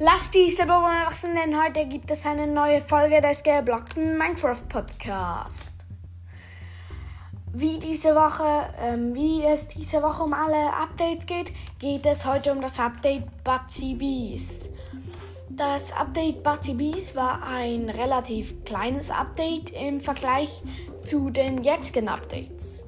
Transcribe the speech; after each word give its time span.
Lass 0.00 0.30
diese 0.30 0.64
Bäume 0.64 1.06
wachsen, 1.06 1.34
denn 1.34 1.60
heute 1.60 1.84
gibt 1.86 2.08
es 2.12 2.24
eine 2.24 2.46
neue 2.46 2.80
Folge 2.80 3.20
des 3.20 3.42
geblockten 3.42 4.16
Minecraft 4.16 4.62
Podcast. 4.68 5.74
Wie 7.52 7.80
diese 7.80 8.14
Woche, 8.14 8.72
ähm, 8.80 9.12
wie 9.16 9.42
es 9.42 9.66
diese 9.66 10.00
Woche 10.00 10.22
um 10.22 10.34
alle 10.34 10.72
Updates 10.72 11.26
geht, 11.26 11.52
geht 11.80 12.06
es 12.06 12.24
heute 12.24 12.52
um 12.52 12.60
das 12.60 12.78
Update 12.78 13.42
Batsy 13.42 13.94
Bees. 13.94 14.70
Das 15.48 15.90
Update 15.90 16.44
Batsy 16.44 16.74
Bees 16.74 17.16
war 17.16 17.42
ein 17.42 17.90
relativ 17.90 18.62
kleines 18.62 19.10
Update 19.10 19.70
im 19.70 19.98
Vergleich 19.98 20.62
zu 21.06 21.30
den 21.30 21.64
jetzigen 21.64 22.08
Updates. 22.08 22.84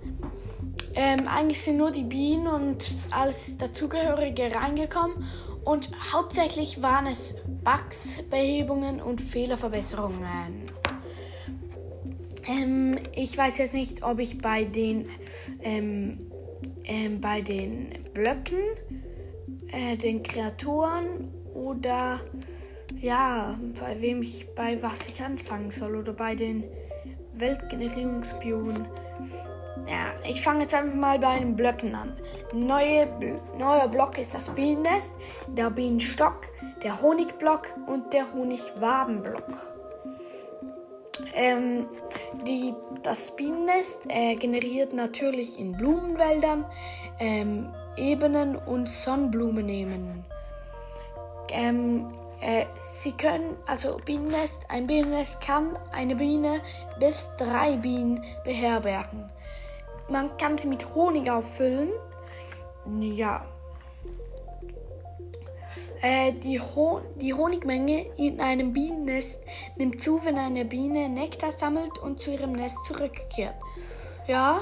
Ähm, 0.94 1.26
eigentlich 1.26 1.60
sind 1.60 1.76
nur 1.76 1.90
die 1.90 2.04
Bienen 2.04 2.46
und 2.46 2.84
alles 3.10 3.58
dazugehörige 3.58 4.54
reingekommen 4.54 5.24
und 5.70 5.88
hauptsächlich 6.12 6.82
waren 6.82 7.06
es 7.06 7.42
Bugs, 7.62 8.24
Behebungen 8.28 9.00
und 9.00 9.20
Fehlerverbesserungen. 9.20 10.68
Ähm, 12.48 12.98
ich 13.14 13.38
weiß 13.38 13.58
jetzt 13.58 13.74
nicht, 13.74 14.02
ob 14.02 14.18
ich 14.18 14.38
bei 14.38 14.64
den, 14.64 15.08
ähm, 15.62 16.26
ähm, 16.82 17.20
bei 17.20 17.40
den 17.40 17.90
Blöcken, 18.12 18.58
äh, 19.68 19.96
den 19.96 20.24
Kreaturen 20.24 21.30
oder 21.54 22.18
ja, 23.00 23.56
bei 23.78 24.00
wem 24.00 24.22
ich, 24.22 24.52
bei 24.56 24.82
was 24.82 25.06
ich 25.06 25.22
anfangen 25.22 25.70
soll 25.70 25.94
oder 25.94 26.14
bei 26.14 26.34
den 26.34 26.64
Weltgenerierungsbionen. 27.34 28.88
Ja, 29.88 30.12
ich 30.28 30.42
fange 30.42 30.62
jetzt 30.62 30.74
einfach 30.74 30.94
mal 30.94 31.18
bei 31.18 31.38
den 31.38 31.56
Blöcken 31.56 31.94
an. 31.94 32.16
Neue, 32.52 33.08
neuer 33.58 33.88
Block 33.88 34.18
ist 34.18 34.34
das 34.34 34.50
Bienennest, 34.50 35.12
der 35.48 35.70
Bienenstock, 35.70 36.46
der 36.82 37.00
Honigblock 37.00 37.68
und 37.86 38.12
der 38.12 38.32
Honigwabenblock. 38.32 39.44
Ähm, 41.34 41.86
die, 42.46 42.74
das 43.02 43.36
Bienennest 43.36 44.06
äh, 44.08 44.36
generiert 44.36 44.92
natürlich 44.92 45.58
in 45.58 45.72
Blumenwäldern 45.72 46.64
ähm, 47.18 47.74
Ebenen 47.96 48.56
und 48.56 48.88
Sonnenblumenehmen. 48.88 50.24
Ähm, 51.50 52.06
äh, 52.40 52.64
sie 52.78 53.12
können, 53.12 53.56
also 53.66 53.98
Bienennest, 54.04 54.70
ein 54.70 54.86
Bienennest 54.86 55.40
kann 55.40 55.78
eine 55.92 56.16
Biene 56.16 56.60
bis 56.98 57.28
drei 57.36 57.76
Bienen 57.76 58.24
beherbergen. 58.44 59.30
Man 60.10 60.36
kann 60.38 60.58
sie 60.58 60.66
mit 60.66 60.94
Honig 60.94 61.30
auffüllen. 61.30 61.90
Ja. 63.00 63.46
Äh, 66.02 66.32
die, 66.32 66.58
Ho 66.58 67.00
die 67.16 67.32
Honigmenge 67.32 68.06
in 68.16 68.40
einem 68.40 68.72
Bienennest 68.72 69.44
nimmt 69.76 70.00
zu, 70.00 70.24
wenn 70.24 70.36
eine 70.36 70.64
Biene 70.64 71.08
Nektar 71.08 71.52
sammelt 71.52 71.98
und 71.98 72.18
zu 72.18 72.32
ihrem 72.32 72.52
Nest 72.52 72.78
zurückkehrt. 72.86 73.54
Ja. 74.26 74.60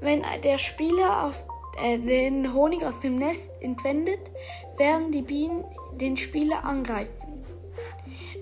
Wenn 0.00 0.24
der 0.42 0.56
Spieler 0.56 1.24
aus, 1.24 1.48
äh, 1.82 1.98
den 1.98 2.54
Honig 2.54 2.84
aus 2.84 3.00
dem 3.00 3.16
Nest 3.16 3.60
entwendet, 3.60 4.30
werden 4.78 5.12
die 5.12 5.22
Bienen 5.22 5.64
den 5.92 6.16
Spieler 6.16 6.64
angreifen. 6.64 7.19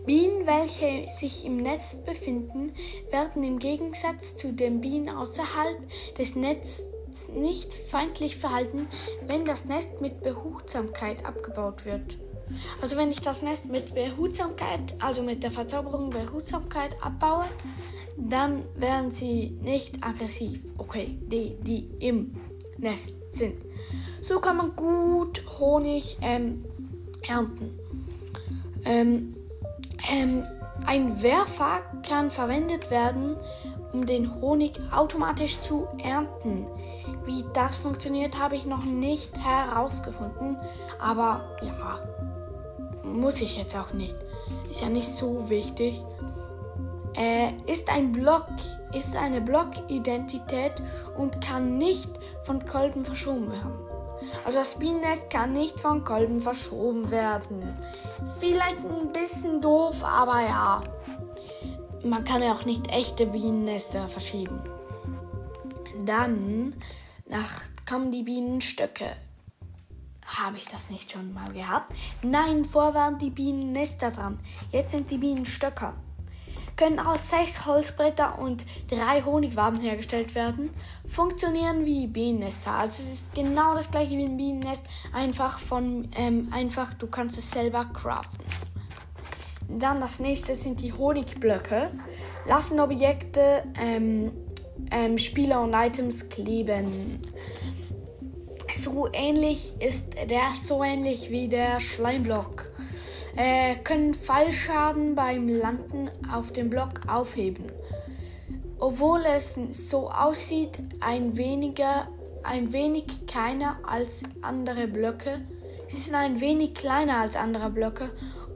Bienen, 0.09 0.47
welche 0.47 1.11
sich 1.11 1.45
im 1.45 1.59
Netz 1.59 1.97
befinden, 1.97 2.73
werden 3.11 3.45
im 3.45 3.59
Gegensatz 3.59 4.37
zu 4.37 4.55
den 4.55 4.81
Bienen 4.81 5.11
außerhalb 5.11 5.77
des 6.17 6.35
Netzes 6.35 6.87
nicht 7.35 7.75
feindlich 7.75 8.39
verhalten, 8.39 8.89
wenn 9.27 9.45
das 9.45 9.67
Nest 9.67 10.01
mit 10.01 10.23
Behutsamkeit 10.23 11.27
abgebaut 11.27 11.85
wird. 11.85 12.17
Also 12.81 12.97
wenn 12.97 13.11
ich 13.11 13.21
das 13.21 13.43
Nest 13.43 13.67
mit 13.67 13.95
Behutsamkeit, 13.95 14.95
also 14.99 15.23
mit 15.23 15.43
der 15.43 15.51
Verzauberung 15.51 16.09
Behutsamkeit 16.09 16.97
abbaue, 17.03 17.45
dann 18.17 18.63
werden 18.77 19.11
sie 19.11 19.59
nicht 19.61 20.03
aggressiv. 20.03 20.73
Okay, 20.79 21.19
die, 21.21 21.57
die 21.61 21.87
im 22.01 22.35
Nest 22.79 23.15
sind. 23.29 23.63
So 24.23 24.41
kann 24.41 24.57
man 24.57 24.75
gut 24.75 25.45
Honig 25.59 26.17
ähm, 26.23 26.65
ernten. 27.29 27.79
Ähm, 28.87 29.35
ähm, 30.11 30.47
ein 30.87 31.23
Werfer 31.23 31.81
kann 32.09 32.31
verwendet 32.31 32.91
werden, 32.91 33.37
um 33.93 34.07
den 34.07 34.41
Honig 34.41 34.79
automatisch 34.95 35.61
zu 35.61 35.89
ernten. 36.03 36.67
Wie 37.25 37.45
das 37.53 37.77
funktioniert, 37.77 38.39
habe 38.39 38.57
ich 38.57 38.67
noch 38.67 38.85
nicht 38.85 39.33
herausgefunden. 39.39 40.57
Aber 40.99 41.57
ja, 41.63 42.01
muss 43.03 43.41
ich 43.41 43.57
jetzt 43.57 43.77
auch 43.77 43.93
nicht. 43.93 44.17
Ist 44.71 44.83
ja 44.83 44.89
nicht 44.89 45.11
so 45.11 45.49
wichtig. 45.49 46.03
Äh, 47.17 47.53
ist 47.67 47.91
ein 47.91 48.13
Block, 48.13 48.47
ist 48.93 49.17
eine 49.17 49.41
Blockidentität 49.41 50.75
und 51.17 51.45
kann 51.45 51.79
nicht 51.79 52.11
von 52.45 52.65
Kolben 52.65 53.05
verschoben 53.05 53.51
werden. 53.51 53.88
Also 54.45 54.59
das 54.59 54.79
Bienennest 54.79 55.31
kann 55.31 55.53
nicht 55.53 55.81
von 55.81 56.05
Kolben 56.05 56.41
verschoben 56.41 57.11
werden. 57.11 57.75
Vielleicht 58.39 58.79
ein 58.79 59.13
bisschen 59.13 59.61
doof, 59.61 60.03
aber 60.03 60.41
ja. 60.41 60.81
Man 62.05 62.25
kann 62.25 62.43
ja 62.43 62.53
auch 62.53 62.65
nicht 62.65 62.89
echte 62.89 63.27
Bienennester 63.27 64.09
verschieben. 64.09 64.61
Dann 66.07 66.75
nach, 67.27 67.63
kommen 67.89 68.11
die 68.11 68.23
Bienenstöcke. 68.23 69.17
Habe 70.25 70.59
ich 70.59 70.69
das 70.69 70.91
nicht 70.91 71.11
schon 71.11 71.33
mal 71.33 71.53
gehabt? 71.53 71.93
Nein, 72.23 72.65
vorher 72.65 72.95
waren 72.95 73.19
die 73.19 73.31
Bienennester 73.31 74.11
dran. 74.11 74.39
Jetzt 74.71 74.93
sind 74.93 75.11
die 75.11 75.19
Bienenstöcker 75.19 75.95
können 76.79 77.01
aus 77.01 77.29
sechs 77.29 77.67
Holzbretter 77.67 78.39
und 78.39 78.65
drei 78.89 79.21
Honigwaben 79.23 79.81
hergestellt 79.81 80.35
werden, 80.35 80.71
funktionieren 81.07 81.85
wie 81.85 82.07
Bienennester. 82.07 82.71
Also 82.71 83.03
es 83.03 83.13
ist 83.13 83.35
genau 83.35 83.75
das 83.75 83.91
gleiche 83.91 84.17
wie 84.17 84.25
ein 84.25 84.37
Bienennest, 84.37 84.85
einfach 85.13 85.59
von 85.59 86.09
ähm, 86.17 86.49
einfach 86.53 86.95
du 86.95 87.09
kannst 87.09 87.37
es 87.37 87.51
selber 87.51 87.85
craften. 87.93 88.45
Dann 89.69 90.01
das 90.01 90.21
nächste 90.21 90.55
sind 90.55 90.81
die 90.81 90.93
Honigblöcke. 90.93 91.91
Lassen 92.47 92.81
Objekte, 92.81 93.65
ähm, 93.83 94.33
ähm, 94.91 95.19
Spieler 95.19 95.61
und 95.61 95.75
Items 95.75 96.29
kleben. 96.31 97.21
So 98.75 99.09
ähnlich 99.13 99.73
ist 99.81 100.15
der 100.31 100.53
so 100.55 100.85
ähnlich 100.85 101.31
wie 101.31 101.49
der 101.49 101.81
Schleimblock 101.81 102.68
äh, 103.37 103.77
können 103.77 104.15
Fallschaden 104.15 105.15
beim 105.15 105.49
Landen 105.49 106.11
auf 106.33 106.53
dem 106.53 106.71
Block 106.71 107.01
aufheben. 107.07 107.67
Obwohl 108.79 109.23
es 109.37 109.59
so 109.73 110.11
aussieht, 110.11 110.79
ein, 111.01 111.37
weniger, 111.37 112.09
ein 112.45 112.73
wenig 112.73 113.27
kleiner 113.27 113.79
als 113.83 114.23
andere 114.43 114.87
Blöcke. 114.87 115.41
Sie 115.89 115.97
sind 115.97 116.15
ein 116.15 116.41
wenig 116.41 116.75
kleiner 116.75 117.19
als 117.19 117.35
andere 117.35 117.71
Blöcke 117.71 118.11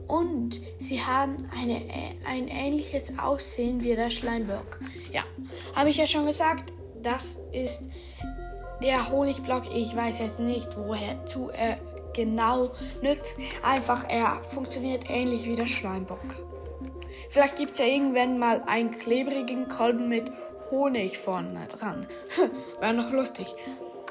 und 0.07 0.61
sie 0.79 1.01
haben 1.01 1.37
eine, 1.57 1.81
ein 2.25 2.47
ähnliches 2.47 3.17
Aussehen 3.19 3.83
wie 3.83 3.95
der 3.95 4.09
Schleimblock. 4.09 4.79
Ja, 5.11 5.23
habe 5.75 5.89
ich 5.89 5.97
ja 5.97 6.05
schon 6.05 6.25
gesagt, 6.25 6.71
das 7.01 7.39
ist 7.51 7.83
der 8.81 9.09
Honigblock. 9.11 9.63
Ich 9.73 9.95
weiß 9.95 10.19
jetzt 10.19 10.39
nicht, 10.39 10.77
woher 10.77 11.25
zu 11.25 11.49
er 11.49 11.77
genau 12.13 12.71
nützt. 13.01 13.37
Einfach, 13.61 14.07
er 14.09 14.41
funktioniert 14.49 15.09
ähnlich 15.09 15.45
wie 15.45 15.55
der 15.55 15.67
Schleimbock. 15.67 16.19
Vielleicht 17.29 17.57
gibt 17.57 17.71
es 17.71 17.79
ja 17.79 17.85
irgendwann 17.85 18.37
mal 18.37 18.63
einen 18.67 18.91
klebrigen 18.91 19.67
Kolben 19.67 20.07
mit 20.07 20.31
Honig 20.69 21.17
vorne 21.17 21.67
dran. 21.67 22.07
Wäre 22.79 22.93
noch 22.93 23.11
lustig. 23.11 23.47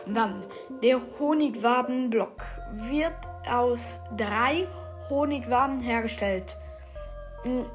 Dann, 0.06 0.42
der 0.82 1.00
Honigwabenblock 1.18 2.42
wird 2.74 3.14
aus 3.48 4.00
drei 4.16 4.66
Honigwaben 5.08 5.80
hergestellt. 5.80 6.58
Hm. 7.44 7.66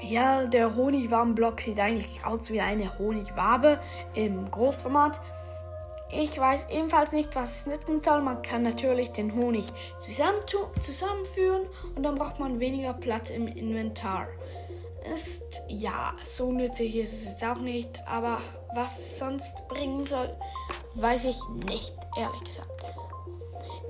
Ja, 0.00 0.44
der 0.44 0.76
Honigwabenblock 0.76 1.60
sieht 1.62 1.80
eigentlich 1.80 2.24
aus 2.24 2.50
wie 2.50 2.60
eine 2.60 2.98
Honigwabe 2.98 3.78
im 4.14 4.50
Großformat. 4.50 5.20
Ich 6.10 6.38
weiß 6.38 6.68
ebenfalls 6.70 7.12
nicht, 7.12 7.34
was 7.34 7.60
es 7.60 7.66
nützen 7.66 8.00
soll. 8.00 8.22
Man 8.22 8.42
kann 8.42 8.62
natürlich 8.62 9.10
den 9.10 9.34
Honig 9.34 9.66
zusammen 9.98 10.38
zusammenführen 10.80 11.66
und 11.94 12.02
dann 12.02 12.14
braucht 12.14 12.38
man 12.38 12.60
weniger 12.60 12.94
Platz 12.94 13.30
im 13.30 13.48
Inventar. 13.48 14.28
Ist 15.12 15.62
ja, 15.68 16.14
so 16.24 16.52
nützlich 16.52 16.96
ist 16.96 17.12
es 17.12 17.24
jetzt 17.24 17.44
auch 17.44 17.60
nicht, 17.60 18.00
aber 18.06 18.40
was 18.74 18.98
es 18.98 19.18
sonst 19.18 19.68
bringen 19.68 20.04
soll, 20.04 20.34
weiß 20.94 21.24
ich 21.24 21.38
nicht, 21.68 21.94
ehrlich 22.16 22.44
gesagt. 22.44 22.70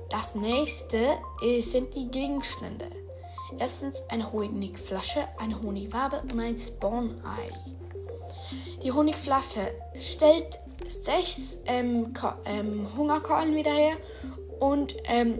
Das 0.09 0.35
nächste 0.35 1.17
sind 1.59 1.93
die 1.95 2.09
Gegenstände. 2.09 2.87
Erstens 3.59 4.03
eine 4.09 4.31
Honigflasche, 4.31 5.27
eine 5.37 5.59
Honigwabe 5.61 6.21
und 6.21 6.39
ein 6.39 6.57
Spawn-Ei. 6.57 7.51
Die 8.83 8.91
Honigflasche 8.91 9.73
stellt 9.97 10.59
sechs 10.91 11.61
ähm, 11.65 12.13
ähm, 12.45 12.87
Hungerkeulen 12.97 13.55
wieder 13.55 13.71
her 13.71 13.97
und 14.59 14.95
ähm, 15.05 15.39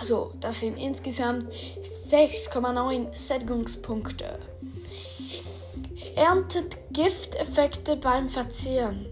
Also, 0.00 0.32
das 0.40 0.60
sind 0.60 0.76
insgesamt 0.76 1.46
6,9 2.08 3.16
Sättigungspunkte. 3.16 4.38
Erntet 6.14 6.76
Gifteffekte 6.92 7.96
beim 7.96 8.28
Verzehren. 8.28 9.06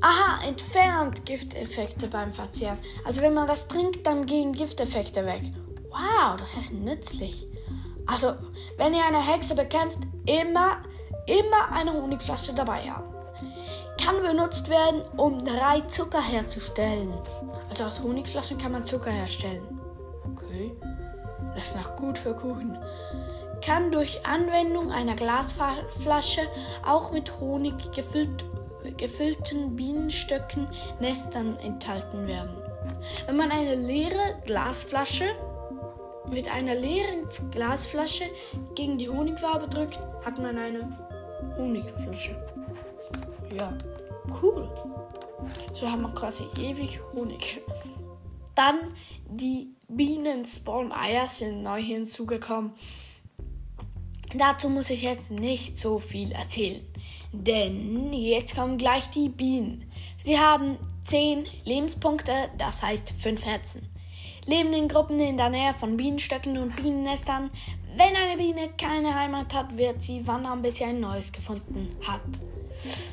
Aha, 0.00 0.46
entfernt 0.46 1.24
Gifteffekte 1.24 2.08
beim 2.08 2.32
Verzehren. 2.32 2.78
Also 3.04 3.22
wenn 3.22 3.34
man 3.34 3.46
das 3.46 3.68
trinkt, 3.68 4.06
dann 4.06 4.26
gehen 4.26 4.52
Gifteffekte 4.52 5.24
weg. 5.24 5.42
Wow, 5.90 6.36
das 6.38 6.56
ist 6.56 6.72
nützlich. 6.72 7.46
Also, 8.06 8.34
wenn 8.76 8.92
ihr 8.92 9.04
eine 9.06 9.26
Hexe 9.26 9.54
bekämpft, 9.54 9.98
immer, 10.26 10.82
immer 11.26 11.72
eine 11.72 11.92
Honigflasche 11.94 12.52
dabei 12.52 12.90
haben. 12.90 13.14
Kann 14.02 14.22
benutzt 14.22 14.68
werden, 14.68 15.02
um 15.16 15.44
drei 15.44 15.80
Zucker 15.82 16.20
herzustellen. 16.20 17.12
Also 17.70 17.84
aus 17.84 18.02
Honigflaschen 18.02 18.58
kann 18.58 18.72
man 18.72 18.84
Zucker 18.84 19.10
herstellen. 19.10 19.62
Okay, 20.32 20.72
das 21.54 21.68
ist 21.68 21.76
noch 21.76 21.96
gut 21.96 22.18
für 22.18 22.34
Kuchen. 22.34 22.78
Kann 23.64 23.90
durch 23.90 24.26
Anwendung 24.26 24.92
einer 24.92 25.14
Glasflasche 25.14 26.42
auch 26.84 27.12
mit 27.12 27.40
Honig 27.40 27.74
gefüllt, 27.92 28.44
gefüllten 28.96 29.74
Bienenstöcken 29.76 30.66
Nestern 31.00 31.56
enthalten 31.58 32.26
werden. 32.26 32.54
Wenn 33.26 33.36
man 33.36 33.50
eine 33.50 33.74
leere 33.74 34.38
Glasflasche 34.44 35.24
mit 36.28 36.52
einer 36.52 36.74
leeren 36.74 37.28
Glasflasche 37.50 38.24
gegen 38.74 38.98
die 38.98 39.08
Honigwabe 39.08 39.68
drückt, 39.68 39.98
hat 40.24 40.38
man 40.38 40.58
eine 40.58 40.98
Honigflasche. 41.56 42.36
Ja, 43.56 43.72
cool. 44.42 44.68
So 45.74 45.88
haben 45.88 46.02
wir 46.02 46.14
quasi 46.14 46.44
ewig 46.58 47.00
Honig. 47.12 47.60
Dann 48.54 48.78
die 49.28 49.74
Bienen-Spawn-Eier 49.88 51.28
sind 51.28 51.62
neu 51.62 51.82
hinzugekommen. 51.82 52.72
Dazu 54.36 54.68
muss 54.68 54.90
ich 54.90 55.02
jetzt 55.02 55.30
nicht 55.30 55.78
so 55.78 56.00
viel 56.00 56.32
erzählen, 56.32 56.84
denn 57.32 58.12
jetzt 58.12 58.56
kommen 58.56 58.78
gleich 58.78 59.08
die 59.10 59.28
Bienen. 59.28 59.90
Sie 60.24 60.38
haben 60.38 60.76
10 61.04 61.46
Lebenspunkte, 61.64 62.32
das 62.58 62.82
heißt 62.82 63.14
5 63.20 63.44
Herzen. 63.44 63.93
Leben 64.46 64.74
in 64.74 64.88
Gruppen 64.88 65.18
in 65.20 65.38
der 65.38 65.48
Nähe 65.48 65.72
von 65.72 65.96
Bienenstöcken 65.96 66.58
und 66.58 66.76
Bienennestern. 66.76 67.50
Wenn 67.96 68.14
eine 68.14 68.36
Biene 68.36 68.70
keine 68.76 69.14
Heimat 69.14 69.54
hat, 69.54 69.76
wird 69.78 70.02
sie 70.02 70.26
wandern, 70.26 70.60
bis 70.60 70.76
sie 70.76 70.84
ein 70.84 71.00
neues 71.00 71.32
gefunden 71.32 71.88
hat. 72.06 72.20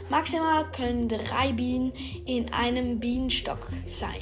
Maximal 0.09 0.69
können 0.71 1.07
drei 1.07 1.53
Bienen 1.53 1.93
in 2.25 2.51
einem 2.51 2.99
Bienenstock 2.99 3.69
sein. 3.87 4.21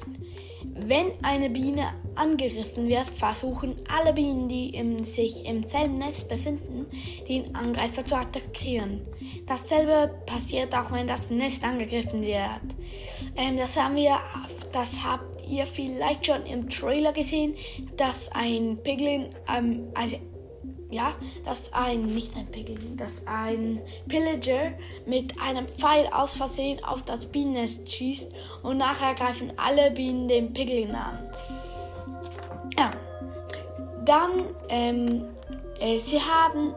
Wenn 0.82 1.12
eine 1.24 1.50
Biene 1.50 1.94
angegriffen 2.16 2.88
wird, 2.88 3.10
versuchen 3.10 3.76
alle 3.90 4.14
Bienen, 4.14 4.48
die 4.48 4.70
im, 4.70 5.04
sich 5.04 5.46
im 5.46 5.64
selben 5.64 5.98
Nest 5.98 6.30
befinden, 6.30 6.86
den 7.28 7.54
Angreifer 7.56 8.06
zu 8.06 8.16
attackieren. 8.16 9.02
Dasselbe 9.48 10.14
passiert 10.26 10.76
auch, 10.76 10.92
wenn 10.92 11.08
das 11.08 11.32
Nest 11.32 11.64
angegriffen 11.64 12.22
wird. 12.22 12.62
Ähm, 13.36 13.58
das 13.58 13.78
haben 13.78 13.96
wir, 13.96 14.20
das 14.72 15.04
habt 15.04 15.29
ihr 15.50 15.66
vielleicht 15.66 16.26
schon 16.26 16.46
im 16.46 16.70
Trailer 16.70 17.14
gesehen, 17.14 17.56
dass 17.98 18.32
ein 18.32 18.80
Piglin, 18.84 19.36
ähm, 19.54 19.88
also 19.94 20.18
ja, 20.92 21.14
dass 21.46 21.72
ein, 21.74 22.08
nicht 22.08 22.36
ein 22.36 22.48
Piglin, 22.48 22.98
dass 22.98 23.28
ein 23.28 23.80
Pillager 24.08 24.74
mit 25.06 25.40
einem 25.40 25.68
Pfeil 25.68 26.08
aus 26.12 26.34
Versehen 26.34 26.84
auf 26.84 27.04
das 27.04 27.28
Bienennest 27.28 27.92
schießt 27.92 28.32
und 28.64 28.78
nachher 28.78 29.14
greifen 29.14 29.54
alle 29.58 29.92
Bienen 29.92 30.28
den 30.28 30.52
Piglin 30.52 30.96
an. 30.96 31.30
Ja, 32.78 32.90
dann, 34.04 34.32
ähm, 34.70 35.26
äh, 35.80 36.00
sie 36.00 36.20
haben, 36.20 36.74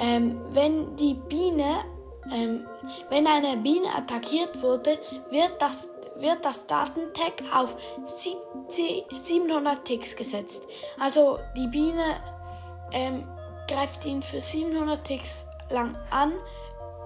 ähm, 0.00 0.40
wenn 0.52 0.94
die 0.96 1.14
Biene, 1.14 1.84
ähm, 2.34 2.66
wenn 3.08 3.26
eine 3.26 3.56
Biene 3.56 3.88
attackiert 3.96 4.60
wurde, 4.60 4.98
wird 5.30 5.52
das 5.60 5.90
wird 6.18 6.44
das 6.44 6.66
Datentag 6.66 7.42
auf 7.54 7.76
700 8.06 9.84
Ticks 9.84 10.16
gesetzt. 10.16 10.64
Also 11.00 11.38
die 11.56 11.68
Biene 11.68 12.20
ähm, 12.92 13.26
greift 13.68 14.04
ihn 14.04 14.22
für 14.22 14.40
700 14.40 15.04
Ticks 15.04 15.46
lang 15.70 15.96
an 16.10 16.32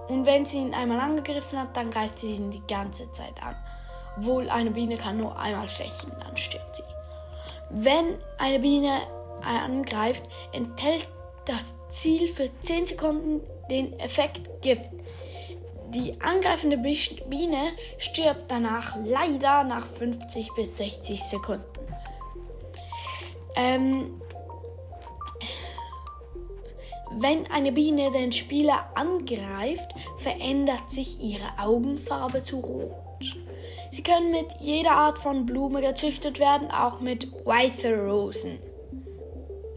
und 0.07 0.25
wenn 0.25 0.45
sie 0.45 0.57
ihn 0.57 0.73
einmal 0.73 0.99
angegriffen 0.99 1.59
hat, 1.59 1.75
dann 1.75 1.91
greift 1.91 2.19
sie 2.19 2.31
ihn 2.31 2.51
die 2.51 2.65
ganze 2.67 3.11
Zeit 3.11 3.41
an. 3.41 3.55
Obwohl 4.17 4.49
eine 4.49 4.71
Biene 4.71 4.97
kann 4.97 5.17
nur 5.17 5.37
einmal 5.37 5.67
stechen, 5.69 6.11
dann 6.19 6.37
stirbt 6.37 6.75
sie. 6.75 6.83
Wenn 7.69 8.19
eine 8.37 8.59
Biene 8.59 9.01
angreift, 9.41 10.23
enthält 10.51 11.07
das 11.45 11.75
Ziel 11.89 12.27
für 12.27 12.49
10 12.59 12.85
Sekunden 12.85 13.41
den 13.69 13.97
Effekt 13.99 14.61
Gift. 14.61 14.89
Die 15.93 16.19
angreifende 16.21 16.77
Biene 16.77 17.61
stirbt 17.99 18.49
danach 18.49 18.97
leider 19.05 19.63
nach 19.63 19.85
50 19.85 20.49
bis 20.55 20.77
60 20.77 21.21
Sekunden. 21.21 21.65
Ähm, 23.55 24.19
wenn 27.19 27.45
eine 27.51 27.71
Biene 27.71 28.09
den 28.09 28.31
Spieler 28.31 28.89
angreift, 28.95 29.93
verändert 30.17 30.89
sich 30.89 31.21
ihre 31.21 31.59
Augenfarbe 31.59 32.43
zu 32.43 32.59
rot. 32.59 33.37
Sie 33.91 34.01
können 34.01 34.31
mit 34.31 34.47
jeder 34.59 34.91
Art 34.91 35.19
von 35.19 35.45
Blume 35.45 35.81
gezüchtet 35.81 36.39
werden, 36.39 36.71
auch 36.71 37.01
mit 37.01 37.31
Weiße 37.45 37.95
Rosen. 37.95 38.57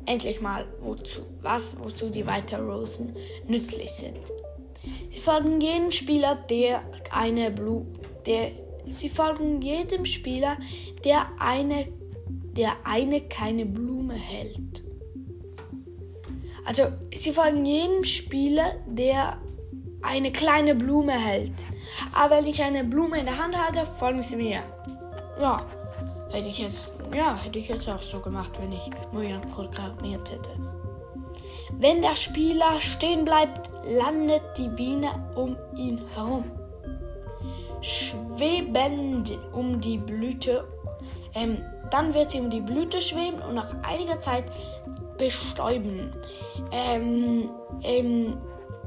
Endlich 0.06 0.40
mal 0.40 0.64
wozu, 0.80 1.20
was, 1.42 1.76
wozu 1.82 2.08
die 2.08 2.26
Weiße 2.26 2.56
Rosen 2.56 3.14
nützlich 3.46 3.90
sind. 3.90 4.16
Sie 5.10 5.20
folgen 5.20 5.60
jedem 5.60 5.90
Spieler, 5.90 6.36
der 6.48 6.82
eine 7.12 7.50
Blu 7.50 7.86
der 8.26 8.50
Sie 8.88 9.08
folgen 9.08 9.62
jedem 9.62 10.06
Spieler, 10.06 10.56
der 11.04 11.26
eine 11.40 11.88
der 12.56 12.72
eine 12.84 13.20
keine 13.20 13.66
Blume 13.66 14.14
hält. 14.14 14.82
Also, 16.64 16.84
sie 17.14 17.32
folgen 17.32 17.64
jedem 17.64 18.02
Spieler, 18.04 18.72
der 18.86 19.38
eine 20.02 20.32
kleine 20.32 20.74
Blume 20.74 21.12
hält. 21.12 21.64
Aber 22.12 22.36
wenn 22.36 22.46
ich 22.46 22.62
eine 22.62 22.82
Blume 22.82 23.20
in 23.20 23.26
der 23.26 23.38
Hand 23.38 23.56
halte, 23.56 23.86
folgen 23.86 24.22
sie 24.22 24.36
mir. 24.36 24.62
Ja, 25.40 25.64
hätte 26.30 26.48
ich 26.48 26.58
jetzt, 26.58 26.92
ja, 27.14 27.36
hätte 27.36 27.58
ich 27.58 27.68
jetzt 27.68 27.88
auch 27.88 28.02
so 28.02 28.20
gemacht, 28.20 28.50
wenn 28.60 28.72
ich 28.72 28.90
Mojang 29.12 29.42
programmiert 29.42 30.30
hätte. 30.30 30.75
Wenn 31.78 32.02
der 32.02 32.16
Spieler 32.16 32.80
stehen 32.80 33.24
bleibt, 33.24 33.70
landet 33.84 34.42
die 34.56 34.68
Biene 34.68 35.08
um 35.34 35.56
ihn 35.76 36.00
herum. 36.14 36.44
Schwebend 37.82 39.38
um 39.52 39.80
die 39.80 39.98
Blüte. 39.98 40.66
Ähm, 41.34 41.58
dann 41.90 42.14
wird 42.14 42.30
sie 42.30 42.40
um 42.40 42.50
die 42.50 42.60
Blüte 42.60 43.00
schweben 43.00 43.40
und 43.42 43.54
nach 43.54 43.74
einiger 43.82 44.18
Zeit 44.20 44.44
bestäuben. 45.18 46.12
Ähm, 46.72 47.50
ähm, 47.82 48.36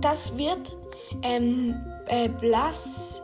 das 0.01 0.37
wird 0.37 0.75
ähm, 1.21 1.75
äh, 2.07 2.27
blass. 2.27 3.23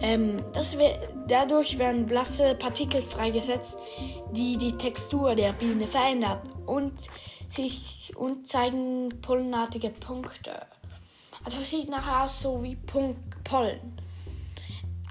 Ähm, 0.00 0.36
das 0.52 0.76
wird, 0.78 0.98
dadurch 1.28 1.78
werden 1.78 2.06
blasse 2.06 2.56
Partikel 2.56 3.00
freigesetzt, 3.00 3.78
die 4.32 4.56
die 4.56 4.72
Textur 4.72 5.34
der 5.34 5.52
Biene 5.52 5.86
verändern 5.86 6.40
und 6.66 6.92
sich 7.52 8.12
und 8.16 8.46
zeigen 8.46 9.08
pollenartige 9.22 9.90
Punkte. 9.90 10.66
Also 11.44 11.60
sieht 11.62 11.88
nachher 11.88 12.24
aus 12.24 12.40
so 12.40 12.62
wie 12.62 12.76
Pollen. 13.44 13.80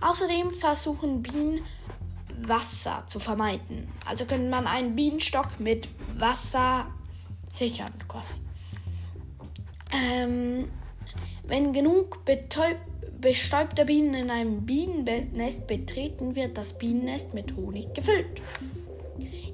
Außerdem 0.01 0.51
versuchen 0.51 1.21
Bienen 1.21 1.61
Wasser 2.47 3.03
zu 3.07 3.19
vermeiden. 3.19 3.91
Also 4.05 4.25
könnte 4.25 4.49
man 4.49 4.67
einen 4.67 4.95
Bienenstock 4.95 5.59
mit 5.59 5.89
Wasser 6.17 6.87
sichern 7.47 7.93
quasi. 8.07 8.35
Ähm, 9.91 10.69
wenn 11.47 11.73
genug 11.73 12.19
bestäubte 13.19 13.85
Bienen 13.85 14.13
in 14.13 14.29
einem 14.29 14.65
Bienennest 14.65 15.67
betreten, 15.67 16.35
wird 16.35 16.57
das 16.57 16.77
Bienennest 16.77 17.33
mit 17.33 17.55
Honig 17.55 17.93
gefüllt. 17.93 18.41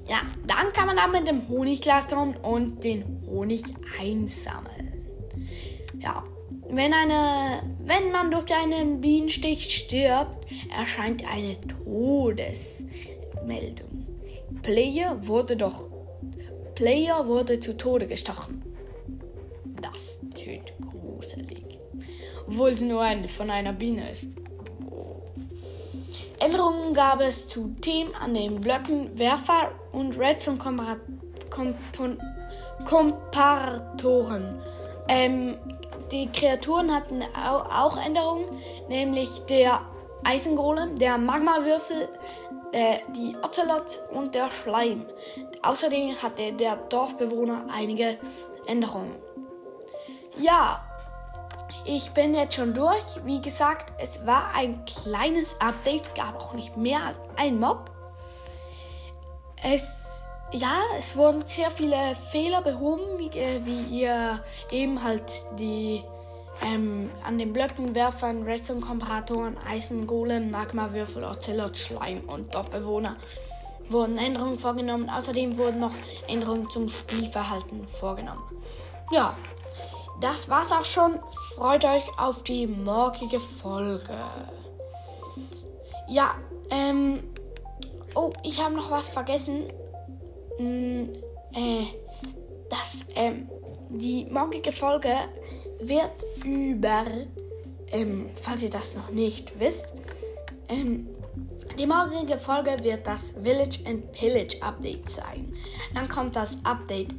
Ja, 0.08 0.18
dann 0.46 0.72
kann 0.72 0.86
man 0.86 0.96
da 0.96 1.08
mit 1.08 1.26
dem 1.26 1.48
Honigglas 1.48 2.08
kommen 2.08 2.36
und 2.36 2.84
den 2.84 3.22
Honig 3.26 3.64
einsammeln. 4.00 4.92
Ja, 5.98 6.22
wenn, 6.68 6.92
eine, 6.92 7.62
wenn 7.84 8.12
man 8.12 8.30
durch 8.30 8.54
einen 8.54 9.00
Bienenstich 9.00 9.74
stirbt, 9.74 10.46
erscheint 10.76 11.24
eine 11.28 11.56
Todesmeldung. 11.84 14.06
Player 14.62 15.26
wurde 15.26 15.56
doch 15.56 15.88
Player 16.76 17.26
wurde 17.26 17.58
zu 17.58 17.76
Tode 17.76 18.06
gestochen. 18.06 18.62
Das 19.80 20.20
tönt 20.34 20.72
gruselig. 20.90 21.64
Obwohl 22.46 22.70
es 22.70 22.82
nur 22.82 23.00
eine 23.00 23.28
von 23.28 23.50
einer 23.50 23.72
Biene 23.72 24.10
ist. 24.10 24.28
Änderungen 26.38 26.92
gab 26.92 27.20
es 27.20 27.48
zu 27.48 27.74
Themen 27.80 28.14
an 28.14 28.34
den 28.34 28.60
Blöcken 28.60 29.18
Werfer 29.18 29.70
und 29.92 30.18
Redstone 30.18 30.58
Komparatoren. 32.84 34.60
Ähm, 35.08 35.56
die 36.12 36.30
Kreaturen 36.30 36.94
hatten 36.94 37.22
auch 37.34 37.96
Änderungen, 38.04 38.44
nämlich 38.88 39.40
der 39.48 39.80
Eisengolem, 40.24 40.98
der 40.98 41.18
Magmawürfel, 41.18 42.08
äh, 42.72 42.98
die 43.16 43.34
Ocelot 43.42 44.02
und 44.12 44.34
der 44.34 44.50
Schleim. 44.50 45.06
Außerdem 45.62 46.16
hatte 46.22 46.52
der 46.52 46.76
Dorfbewohner 46.76 47.66
einige 47.72 48.18
Änderungen. 48.66 49.14
Ja, 50.38 50.85
ich 51.86 52.10
bin 52.10 52.34
jetzt 52.34 52.56
schon 52.56 52.74
durch. 52.74 53.04
Wie 53.24 53.40
gesagt, 53.40 53.92
es 54.00 54.26
war 54.26 54.50
ein 54.54 54.84
kleines 54.84 55.60
Update, 55.60 56.14
gab 56.14 56.40
auch 56.40 56.52
nicht 56.54 56.76
mehr 56.76 56.98
als 57.06 57.20
ein 57.36 57.60
Mob. 57.60 57.90
Es, 59.62 60.24
ja, 60.52 60.80
es 60.98 61.16
wurden 61.16 61.46
sehr 61.46 61.70
viele 61.70 61.96
Fehler 62.30 62.62
behoben, 62.62 63.18
wie, 63.18 63.30
wie 63.64 64.00
ihr 64.00 64.42
eben 64.70 65.02
halt 65.02 65.32
die 65.58 66.02
ähm, 66.64 67.10
an 67.24 67.38
den 67.38 67.52
Blöckenwerfern, 67.52 68.42
Redstone-Komparatoren, 68.42 69.56
Eisengolem, 69.68 70.50
Magmawürfel, 70.50 71.24
Ocelot, 71.24 71.76
Schleim 71.76 72.22
und 72.28 72.54
Dorfbewohner 72.54 73.16
wurden 73.88 74.18
Änderungen 74.18 74.58
vorgenommen. 74.58 75.08
Außerdem 75.08 75.56
wurden 75.58 75.78
noch 75.78 75.94
Änderungen 76.28 76.68
zum 76.70 76.90
Spielverhalten 76.90 77.86
vorgenommen. 77.86 78.42
Ja, 79.12 79.36
das 80.20 80.48
war's 80.48 80.72
auch 80.72 80.84
schon. 80.84 81.18
Freut 81.54 81.84
euch 81.84 82.04
auf 82.18 82.42
die 82.44 82.66
morgige 82.66 83.40
Folge. 83.40 84.18
Ja, 86.08 86.34
ähm. 86.70 87.22
Oh, 88.14 88.32
ich 88.42 88.62
habe 88.62 88.74
noch 88.74 88.90
was 88.90 89.10
vergessen. 89.10 89.64
Hm, 90.56 91.12
äh, 91.52 91.84
das, 92.70 93.06
ähm, 93.14 93.48
die 93.90 94.24
morgige 94.30 94.72
Folge 94.72 95.14
wird 95.80 96.24
über, 96.44 97.04
ähm, 97.92 98.30
falls 98.40 98.62
ihr 98.62 98.70
das 98.70 98.94
noch 98.94 99.10
nicht 99.10 99.58
wisst, 99.60 99.92
ähm, 100.68 101.08
die 101.78 101.86
morgige 101.86 102.38
Folge 102.38 102.76
wird 102.82 103.06
das 103.06 103.32
Village 103.42 103.80
and 103.86 104.10
Pillage 104.12 104.56
Update 104.62 105.10
sein. 105.10 105.52
Dann 105.94 106.08
kommt 106.08 106.36
das 106.36 106.64
Update 106.64 107.14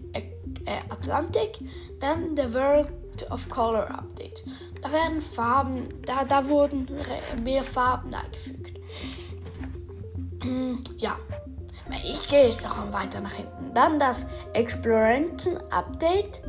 äh, 0.67 0.93
Atlantic, 0.93 1.59
dann 1.99 2.35
der 2.35 2.53
World 2.53 2.91
of 3.31 3.49
Color 3.49 3.89
Update. 3.89 4.43
Da 4.81 4.91
werden 4.91 5.21
Farben, 5.21 5.87
da, 6.05 6.23
da 6.23 6.47
wurden 6.47 6.87
mehr 7.43 7.63
Farben 7.63 8.13
eingefügt. 8.13 8.79
Hm, 10.43 10.83
ja, 10.97 11.15
ich 12.03 12.27
gehe 12.27 12.45
jetzt 12.45 12.65
noch 12.65 12.93
weiter 12.93 13.21
nach 13.21 13.33
hinten. 13.33 13.73
Dann 13.73 13.99
das 13.99 14.27
Exploration 14.53 15.57
Update. 15.71 16.43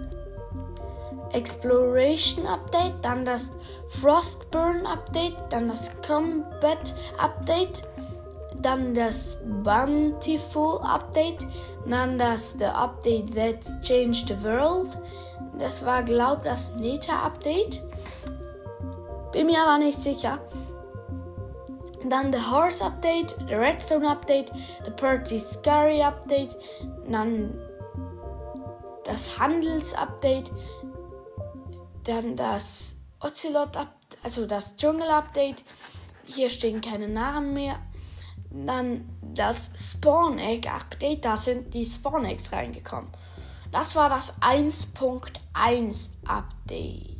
Exploration 1.32 2.46
Update, 2.46 2.94
dann 3.02 3.25
das 3.25 3.50
Frostburn 3.88 4.87
Update, 4.87 5.37
dann 5.50 5.68
das 5.68 6.00
Combat 6.00 6.94
Update, 7.18 7.82
dann 8.62 8.95
das 8.95 9.38
Bountiful 9.62 10.81
Update, 10.83 11.47
dann 11.87 12.19
das 12.19 12.55
The 12.59 12.67
Update 12.67 13.35
That 13.35 13.83
Changed 13.83 14.29
the 14.29 14.43
World. 14.43 14.99
Das 15.59 15.85
war, 15.85 16.03
glaub 16.03 16.45
das 16.45 16.77
Neta 16.77 17.21
Update. 17.23 17.83
Bin 19.33 19.47
mir 19.47 19.62
aber 19.62 19.79
nicht 19.79 19.99
sicher. 19.99 20.38
Dann 22.09 22.33
The 22.33 22.38
Horse 22.38 22.85
Update, 22.85 23.37
The 23.49 23.55
Redstone 23.55 24.09
Update, 24.09 24.53
The 24.85 24.91
Purdy 24.93 25.41
Scurry 25.41 26.00
Update, 26.00 26.57
dann 27.09 27.59
das 29.05 29.38
Handels 29.38 29.95
Update, 29.95 30.50
dann 32.05 32.37
das 32.37 33.00
Ocelot 33.21 33.77
Update, 33.77 34.19
also 34.23 34.47
das 34.47 34.77
Dschungel 34.77 35.09
Update. 35.09 35.65
Hier 36.25 36.50
stehen 36.50 36.81
keine 36.81 37.09
Namen 37.09 37.53
mehr. 37.55 37.79
Dann 38.50 39.09
das 39.35 39.71
Spawn 39.76 40.38
Egg 40.38 40.69
Update, 40.69 41.25
da 41.25 41.37
sind 41.37 41.75
die 41.75 41.85
Spawn 41.85 42.25
Eggs 42.25 42.52
reingekommen. 42.52 43.11
Das 43.71 43.95
war 43.95 44.09
das 44.09 44.40
1.1 44.40 46.11
Update. 46.26 47.17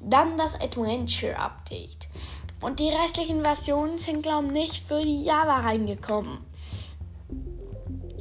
Dann 0.00 0.38
das 0.38 0.58
Adventure 0.60 1.36
Update. 1.36 2.08
Und 2.60 2.78
die 2.78 2.88
restlichen 2.88 3.42
Versionen 3.42 3.98
sind, 3.98 4.22
glaube 4.22 4.46
ich, 4.46 4.52
nicht 4.52 4.84
für 4.84 5.02
die 5.02 5.24
Java 5.24 5.60
reingekommen. 5.60 6.38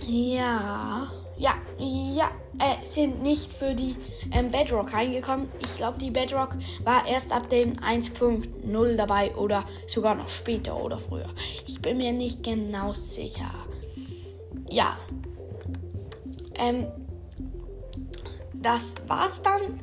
Ja, 0.06 1.12
ja, 1.40 1.56
ja, 1.80 2.32
äh, 2.60 2.86
sind 2.86 3.24
nicht 3.24 3.52
für 3.52 3.74
die 3.74 3.96
ähm, 4.32 4.52
Bedrock 4.52 4.94
reingekommen. 4.94 5.50
Ich 5.62 5.78
glaube, 5.78 5.98
die 5.98 6.12
Bedrock 6.12 6.58
war 6.84 7.08
erst 7.08 7.32
ab 7.32 7.50
dem 7.50 7.78
1.0 7.78 8.96
dabei 8.96 9.34
oder 9.36 9.64
sogar 9.88 10.16
noch 10.16 10.28
später 10.28 10.76
oder 10.76 11.00
früher. 11.00 11.30
Ich 11.66 11.82
bin 11.82 11.98
mir 11.98 12.12
nicht 12.12 12.44
genau 12.44 12.94
sicher. 12.94 13.50
Ja. 14.70 14.98
Ähm, 16.56 16.88
das 18.54 18.96
war's 19.08 19.42
dann. 19.42 19.80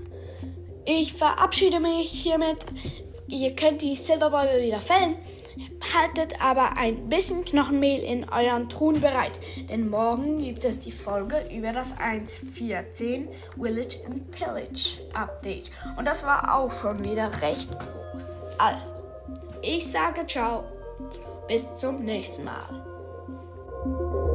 Ich 0.85 1.15
verabschiede 1.15 1.81
mich 1.81 2.11
hiermit. 2.11 2.67
Ihr 3.29 3.57
könnt 3.57 3.81
die 3.81 3.97
Silberbäume 3.97 4.63
wieder 4.63 4.81
fällen. 4.81 5.17
Haltet 5.97 6.43
aber 6.43 6.77
ein 6.77 7.09
bisschen 7.09 7.45
Knochenmehl 7.45 8.03
in 8.03 8.29
euren 8.29 8.69
Truhen 8.69 9.01
bereit, 9.01 9.39
denn 9.71 9.89
morgen 9.89 10.39
gibt 10.39 10.65
es 10.67 10.79
die 10.79 10.93
Folge 10.93 11.49
über 11.51 11.73
das 11.73 11.97
1.14 11.97 13.29
Village 13.57 13.97
and 14.07 14.31
Pillage 14.31 15.01
Update. 15.15 15.71
Und 15.97 16.07
das 16.07 16.27
war 16.27 16.55
auch 16.55 16.73
schon 16.73 17.03
wieder 17.03 17.31
recht 17.41 17.71
groß. 17.71 18.43
Also, 18.59 18.93
ich 19.63 19.91
sage 19.91 20.27
ciao. 20.27 20.65
Bis 21.49 21.77
zum 21.79 22.05
nächsten 22.05 22.45
Mal. 22.45 24.26